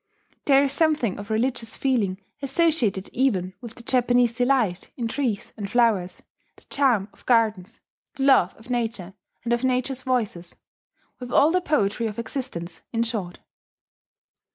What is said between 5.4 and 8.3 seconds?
and flowers, the charm of gardens, the